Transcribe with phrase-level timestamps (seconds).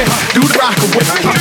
[0.00, 1.39] Do the rock away.